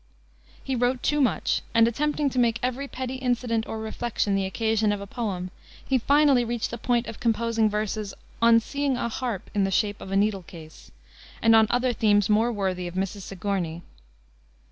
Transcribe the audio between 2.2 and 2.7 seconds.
to make